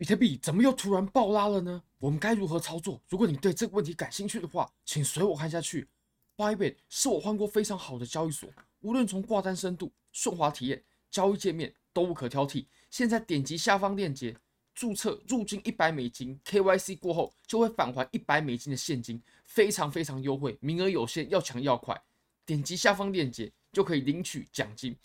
[0.00, 1.82] 比特币怎么又突然爆拉了呢？
[1.98, 2.98] 我们该如何操作？
[3.06, 5.86] 如果你对这个问题感兴趣的话，请随我看下去。
[6.38, 8.48] Bybit 是我换过非常好的交易所，
[8.80, 12.64] 无论从挂单深度、顺滑体验、交易界面都无可挑剔。
[12.88, 14.34] 现在点击下方链接
[14.74, 22.02] 注册入金一百美金，KYC 过后就会返还一百美金的现金，非常非常优惠，名额有限，要抢要快。
[22.46, 24.96] 点击下方链接就可以领取奖金。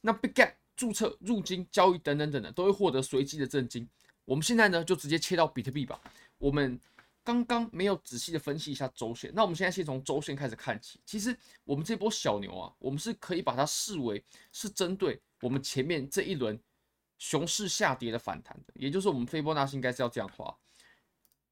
[0.00, 3.86] 那 Bitget 注册入金交易等等等等都会获得随机的赠金。
[4.26, 5.98] 我们现在呢，就直接切到比特币吧。
[6.36, 6.78] 我们
[7.24, 11.00] 刚刚没有仔细的分析一下周线，那我们现在先从周线开始看起。
[11.06, 16.60] 其实我们这波小牛啊，我们是可以把它视为是针对我们前面这一轮
[17.18, 20.54] 熊市下跌的反弹的，也就是我们斐波那契应该是要这样画。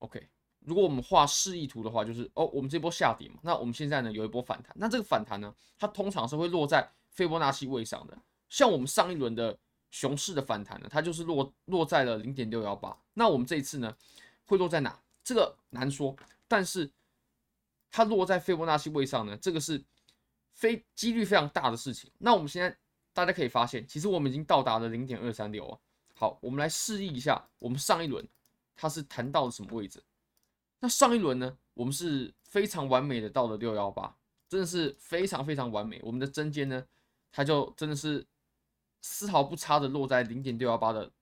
[0.00, 8.18] OK，如果我们画示意图的话，就是哦，我们这波下跌嘛，那我们现在呢有一波反弹，那这个反弹呢，它通常是会落在斐波那契位上的，
[8.48, 9.56] 像我们上一轮的。
[9.94, 12.98] 熊市的反弹呢，它就是落落在了零点六幺八。
[13.12, 13.96] 那我们这一次呢，
[14.44, 14.98] 会落在哪？
[15.22, 16.16] 这个难说。
[16.48, 16.90] 但是
[17.92, 19.80] 它落在斐波那契位上呢，这个是
[20.52, 22.10] 非几率非常大的事情。
[22.18, 22.76] 那我们现在
[23.12, 25.78] 大家可以发现，其实我们已经到达了零点二三六啊。
[26.12, 28.26] 好，我们来示意一下，我们上一轮
[28.74, 30.02] 它是弹到了什么位置？
[30.80, 34.12] 那上一轮呢，我们是非常完美的到了六幺八，
[34.48, 36.00] 真的是非常非常完美。
[36.02, 36.84] 我们的针尖呢，
[37.30, 38.26] 它就真的是。
[39.06, 41.12] 丝毫不差的落在零点六幺八的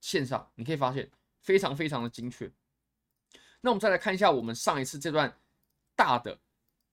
[0.00, 2.50] 线上，你可以发现非常非常的精确。
[3.60, 5.30] 那我们再来看一下我们上一次这段
[5.94, 6.38] 大的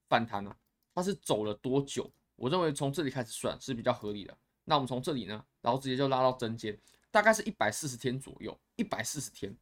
[0.10, 0.54] 反弹呢，
[0.94, 2.12] 它是走了多久？
[2.36, 4.38] 我认为从这里开始算是比较合理的。
[4.66, 6.78] 那我们从这里呢，然后直接就拉到针尖，
[7.10, 9.56] 大概是一百四十天左右，一百四十天。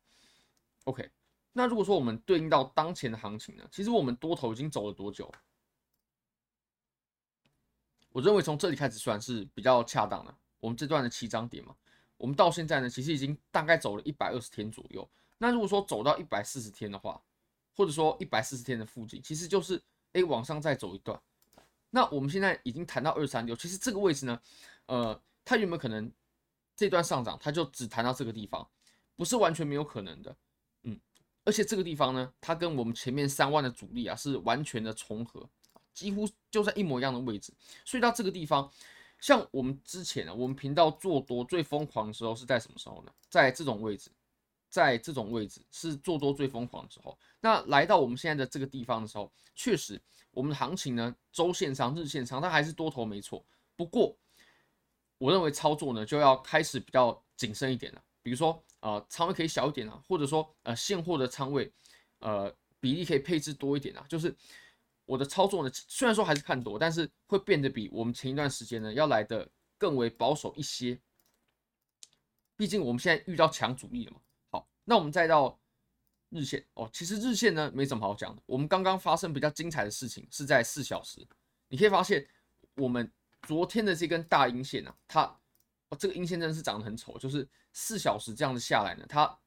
[0.86, 1.08] OK，
[1.54, 5.32] 那如果说我们对应到当前的行情呢，其实我们多头已经走了多久？
[8.12, 10.36] 我认为从这里开始算是比较恰当的。
[10.60, 11.74] 我们这段的起涨点嘛，
[12.18, 15.10] 我们到现在呢，其实已经大概走了一百二十天左右。
[15.38, 17.22] 那如果说走到一百四十天的话，
[17.76, 21.18] 或者说一百四十天的附近，其实就是哎往上再走一段。
[21.90, 24.42] 那我们现在已经谈到二三六，其实这个位置呢，
[24.88, 26.12] 呃，它有没有可能
[26.76, 28.68] 这段上涨它就只谈到这个地方？
[29.16, 30.36] 不是完全没有可能的，
[30.84, 31.00] 嗯。
[31.46, 35.50] 而且这个地方呢，它跟我们前面三万的阻力啊是完全的重合。
[36.00, 37.52] 几乎就在一模一样的位置，
[37.84, 38.72] 所以到这个地方，
[39.20, 43.12] 像我们之前呢，我们频道做多最疯狂的时候是在什么时候呢？
[43.30, 44.10] 在这种位置，
[44.70, 47.20] 在这种位置是做多最疯狂的时候。
[47.42, 50.02] 那来到我们现在的这个地方的时候，确实
[50.32, 53.46] 我们的行情呢，周线上、日线上它还是多头没错。
[53.76, 54.16] 不过，
[55.18, 58.02] 我认为操作呢就要开始比较谨慎一点了。
[58.24, 61.70] 比如说，呃，仓位可以小一点啊，或者说，呃，现货的仓位，
[62.20, 64.34] 呃，比例可以配置多一点啊，就是。
[65.10, 71.00] 我的操作呢，虽然说还是看多，但是会变得比我们前一段时间呢要来的更为保守一些。
[72.56, 74.22] 毕竟我们现在遇到强阻力了嘛。
[74.52, 75.60] 好，那我们再到
[76.30, 78.44] 日线哦，其实日线呢没什么好讲的。
[78.46, 81.28] 我们刚刚发生比较精彩的事情是在四小时，
[81.70, 82.28] 你可以发现
[82.76, 83.12] 我们
[83.48, 85.24] 昨天的这根大阴线啊，它
[85.90, 89.40] 哦这个阴线真的是长得很丑，就是四小时这样子下来呢，它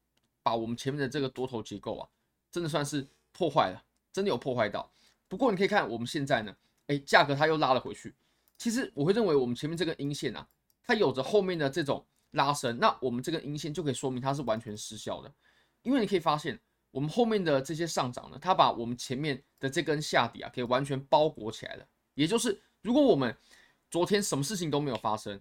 [0.43, 2.09] 把我们前面的这个多头结构啊，
[2.51, 3.81] 真的算是破坏了，
[4.13, 4.93] 真的有破坏到。
[5.33, 6.55] 不过你可以看我们现在呢，
[6.89, 8.15] 哎，价格它又拉了回去。
[8.59, 10.47] 其实我会认为我们前面这个阴线啊，
[10.85, 15.33] 它有着后面的这种拉升，那我们这个阴线就可以说明它是完全失效的。
[15.85, 16.61] 因为你可以发现，
[16.91, 21.89] 我们后面的这些上涨呢，它把我们前面的这根下底啊，给完全包裹起来了。
[22.13, 23.35] 也就是，如果我们
[23.91, 25.41] 昨天什么事情都没有发生，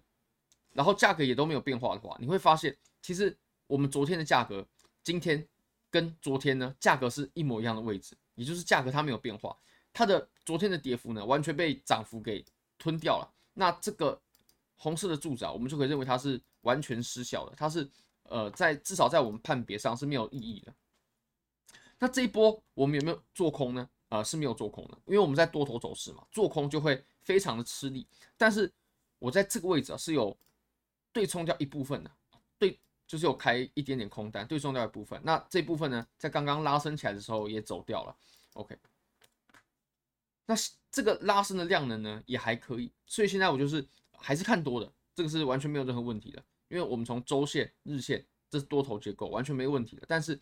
[0.72, 3.36] 然后价格也都没有变化的话，你会发现，其实
[3.66, 4.66] 我们昨天的价格，
[5.04, 5.46] 今天
[5.90, 9.54] 跟昨天呢，价格是一模一样的位置，也就是价格它没有变化。
[9.92, 12.44] 它的昨天的跌幅呢，完全被涨幅给
[12.78, 13.30] 吞掉了。
[13.54, 14.20] 那这个
[14.76, 17.54] 红色的柱子啊，我们就可以认为它是完全失效的。
[17.56, 17.88] 它是
[18.24, 20.74] 呃，在至少在我们判别上是没有意义的。
[21.98, 23.88] 那这一波我们有没有做空呢？
[24.08, 28.06] 呃，是没有做空的，因为我们在多头走势嘛，做空就会非常的吃力。
[28.36, 28.70] 但是
[29.18, 30.36] 我在这个位置啊，是有
[31.12, 32.10] 对冲掉一部分的，
[32.58, 35.20] 对，就是有开一点点空单，对冲掉一部分。
[35.24, 38.16] 那这部分呢，在刚刚拉升起来的时候也走掉了。
[38.54, 38.76] OK。
[40.46, 40.54] 那
[40.90, 50.02] 这个拉升的量能呢也还可以，所以现在我就是还是看多的，这个是完全没有任何问题的，因为我们从周线、日线，这是多头结构，完全没问题的。
[50.06, 50.38] 但是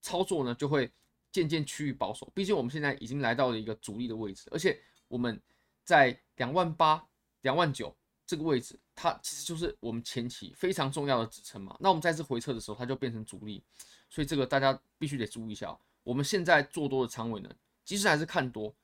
[0.00, 0.90] 操作呢就会
[1.30, 5.38] 渐渐趋于保守，毕竟我们现在已经来到了一个阻力的位置，而且我们
[5.84, 7.04] 在两万八、
[7.42, 7.94] 两万九
[8.26, 11.76] 这个位置，它其实就是我们前期非常重要的支撑嘛。
[11.80, 13.62] 那我们再次回撤的时候，它就变成阻力，
[14.08, 15.76] 所以这个大家必须得注意一下。
[16.02, 17.50] 我们现在做多的仓位呢，
[17.84, 18.74] 即使还是看多。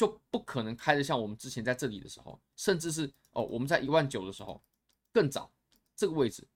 [0.00, 4.58] 就不可能开的像我们之前在这里的时候，甚至是哦，我们在一万九的时候
[5.12, 5.52] 更早
[5.94, 6.48] 这个位置，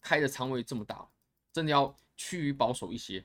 [0.00, 1.06] 开的仓位这么大，
[1.52, 3.22] 真的要趋于保守一些。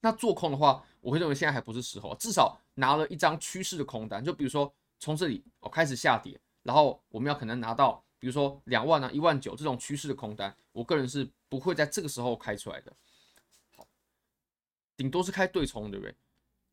[0.00, 12.90] 那做空的话，我会认为现在还不是时候，至少拿了一张趋势的空单，就比如说从这里我开始下跌，然后我们要可能拿到，比如说两万啊、一万九这种趋势的空单，我个人是不会在这个时候开出来的。
[13.76, 13.86] 好，
[14.96, 16.16] 顶多是开对冲，对不对？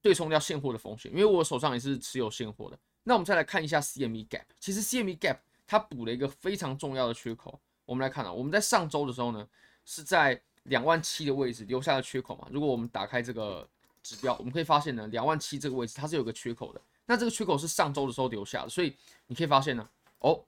[0.05, 2.77] 对冲掉现货的风险，因为我手上也是持有现货的。
[3.05, 7.59] 那我们再来看一下 CME Gap，其实 CME Gap 它补了一个非常重要的缺口。
[7.85, 9.47] 我们来看啊，我们在上周的时候呢，
[9.83, 12.47] 是在两万七的位置留下了缺口嘛。
[12.51, 13.67] 如果我们打开这个
[14.03, 16.79] 指标，我们可以发现呢，两万七这个位置它是有个缺口的。
[17.07, 20.45] 那这个缺口是上周的时候留下的，所以你可以发现呢，哦，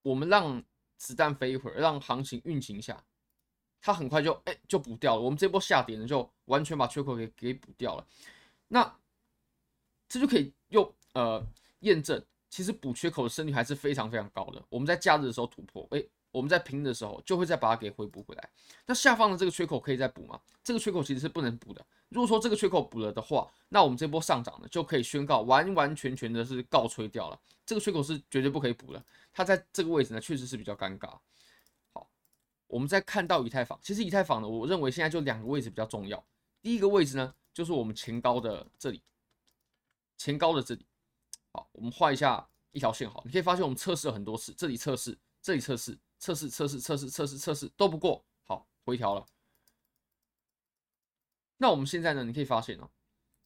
[0.00, 0.64] 我们让
[0.96, 3.04] 子弹飞一会儿，让行情运行一下，
[3.82, 5.20] 它很快就哎就补掉了。
[5.20, 8.06] 我们这波下跌呢，就完全把缺口给给补掉了。
[8.68, 8.96] 那
[10.08, 11.44] 这就可以用呃
[11.80, 14.62] 验证，其实补缺口的胜率还是非常非常高的。
[14.68, 18.50] 我们在假日的时候突破，哎，我们在平的时候就会再把它给回补回来。
[18.86, 20.40] 那下方的这个缺口可以再补吗？
[20.62, 21.84] 这个缺口其实是不能补的。
[22.10, 27.38] 如果说这个缺口补了的话，那我们这波上涨呢就可以宣告完完全全的是告吹掉了。
[27.66, 29.04] 这个缺口是绝对不可以补的。
[29.32, 31.18] 它在这个位置呢确实是比较尴尬。
[31.92, 32.08] 好，
[32.66, 36.24] 我们再看到以太坊，其实以太坊呢，我认为现在就两个位置比较重要。
[36.62, 39.02] 第一个位置呢，就是我们前高的这里，
[40.16, 40.86] 前高的这里，
[41.50, 49.26] 好，我们画一下一条线，好，你可以发现我们测试了很多次，这里测试，这里测试，测试，测试，测试，测试，测试都不过，好，回调了。
[51.56, 52.88] 那我们现在呢，你可以发现哦，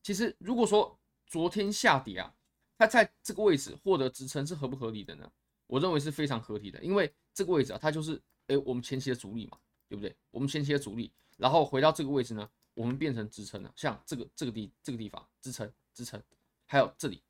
[0.03, 2.35] 其实如果说昨天下跌啊，
[2.76, 5.32] 它在这个位置获得支撑是合不合理的呢？
[5.67, 10.14] 我认为是非常合理的，因为这个位置啊，它就是哎我们前期的阻力嘛，对不对？
[10.31, 12.47] 我们前期的阻力，然后回到这个位置呢。
[12.75, 16.23] 我们变成支撑了，像这个这个地这个地方支撑支撑，
[16.67, 17.23] 还有这里。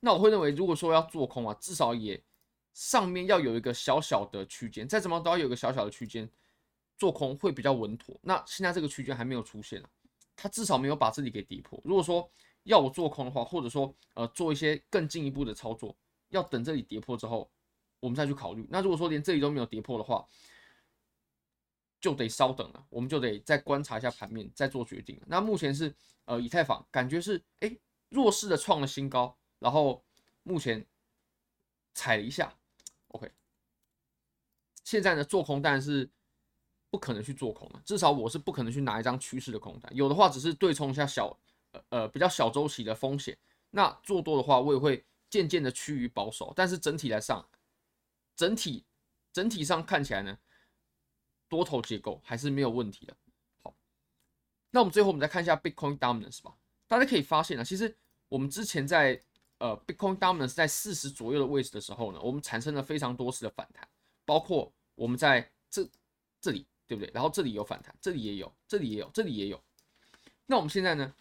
[0.00, 2.20] 那我会认为，如果说要做空啊，至少也
[2.72, 6.28] 上面要有一个小小的区间，再怎么都要有一个小小的区间，
[6.98, 8.18] 做空会比较稳妥。
[8.22, 9.88] 那现在这个区间还没有出现啊，
[10.34, 11.80] 它至少没有把这里给跌破。
[11.84, 12.28] 如果说
[12.64, 15.94] 要我做空的话，或者说呃做一些更进一步的操作，
[16.30, 17.48] 要等这里跌破之后，
[18.00, 18.66] 我们再去考虑。
[18.70, 20.26] 那如果说连这里都没有跌破的话，
[22.02, 25.18] 就得稍等了，我们就得再观察一下盘面，再做决定。
[25.28, 25.94] 那目前是
[26.24, 27.78] 呃，以太坊感觉是哎、
[28.08, 30.04] 弱势的创了新高，然后
[30.42, 30.84] 目前
[31.94, 32.52] 踩了一下
[33.08, 33.30] ，OK。
[34.82, 36.10] 现在呢，做空当然是
[36.90, 41.38] 不可能去做空了，至少我是不可能去拿一张趋势的空单，有的话只是对冲一下小
[41.90, 43.38] 呃比较小周期的风险。
[43.70, 47.48] 那做多的话，我也会渐渐的趋于保守，但是整体来上，
[48.34, 48.84] 整体
[49.32, 50.36] 整体上看起来呢。
[51.52, 53.14] 多头结构还是没有问题的。
[53.62, 53.74] 好，
[54.70, 56.56] 那我们最后我们再看一下 Bitcoin Dominance 吧。
[56.86, 57.94] 大家可以发现呢，其实
[58.30, 59.22] 我们之前在
[59.58, 63.86] 呃 Bitcoin Dominance 在四十左右的位置的时候呢，我们产生了非常多次的反弹，
[64.24, 65.86] 包括我们在这
[66.40, 67.10] 这里对不对？
[67.12, 69.62] 然后这里有反弹，这里也有，这里也有，这里也有。
[70.46, 71.14] 那我们现在呢，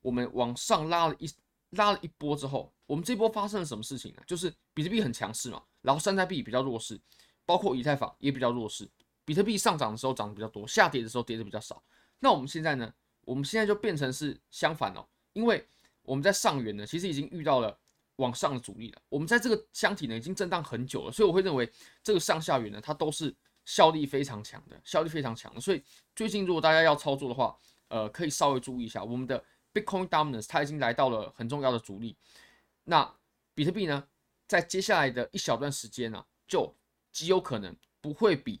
[0.00, 1.30] 我们往上拉了一
[1.72, 4.22] 拉了一波之后，我们这波发生了什么事情呢？
[4.26, 6.98] 就是比特币很强势嘛，然后山寨币比较弱势，
[7.44, 8.88] 包括以太坊也比较弱势。
[9.24, 11.82] 比特币上涨的时候涨得比较多，下跌的时候跌得比较少。
[12.18, 12.92] 那我们现在呢？
[13.26, 15.66] 我们现在就变成是相反哦，因为
[16.02, 17.74] 我们在上缘呢，其实已经遇到了
[18.16, 19.00] 往上的阻力了。
[19.08, 21.66] 我们在这个箱体呢，已经震荡很久了，所以我会认为
[22.02, 23.34] 这个上下缘呢，它都是
[23.64, 25.58] 效力非常强的，效力非常强的。
[25.58, 25.82] 所以
[26.14, 27.56] 最近如果大家要操作的话，
[27.88, 32.14] 呃，可以稍微注意一下，我们的 Bitcoin Dominance 它已经来到了很重要的阻力。
[32.84, 33.10] 那
[33.54, 34.06] 比特币呢，
[34.46, 36.76] 在接下来的一小段时间呢，就
[37.10, 38.60] 极有可能不会比。